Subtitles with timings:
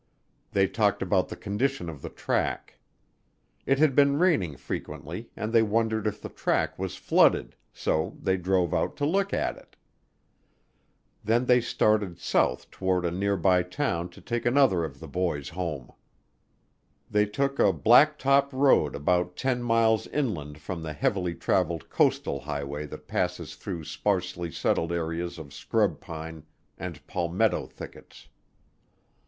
[0.51, 2.79] They talked about the condition of the track.
[3.67, 8.35] It had been raining frequently, and they wondered if the track was flooded, so they
[8.35, 9.75] drove out to look at it.
[11.23, 15.91] Then they started south toward a nearby town to take another of the boys home.
[17.11, 22.39] They took a black top road about 10 miles inland from the heavily traveled coastal
[22.39, 26.41] highway that passes through sparsely settled areas of scrub pine
[26.75, 28.29] and palmetto thickets.